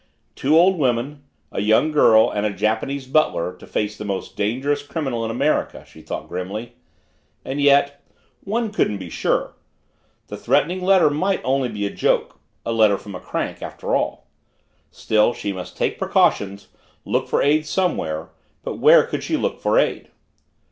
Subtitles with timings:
[0.33, 1.21] Two old women,
[1.51, 5.85] a young girl, and a Japanese butler to face the most dangerous criminal in America,
[5.85, 6.73] she thought grimly.
[7.45, 8.01] And yet
[8.43, 9.53] one couldn't be sure.
[10.25, 14.25] The threatening letter might be only a joke a letter from a crank after all.
[14.89, 16.69] Still, she must take precautions;
[17.05, 18.31] look for aid somewhere.
[18.63, 20.09] But where could she look for aid?